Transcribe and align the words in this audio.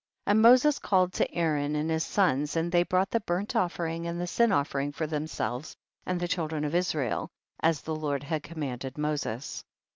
5. 0.25 0.31
And 0.31 0.41
Moses 0.41 0.79
called 0.79 1.13
to 1.13 1.31
Aaron 1.31 1.75
and 1.75 1.91
his 1.91 2.03
sons, 2.03 2.55
and 2.55 2.71
they 2.71 2.81
brought 2.81 3.11
the 3.11 3.19
burnt 3.19 3.55
offering 3.55 4.07
and 4.07 4.19
the 4.19 4.25
sin 4.25 4.51
offering 4.51 4.91
for 4.91 5.05
them 5.05 5.27
selves 5.27 5.75
and 6.07 6.19
the 6.19 6.27
children 6.27 6.65
of 6.65 6.73
Israel, 6.73 7.29
as 7.59 7.81
the 7.81 7.93
Lord 7.95 8.23
had 8.23 8.41
commanded 8.41 8.97
Moses. 8.97 9.63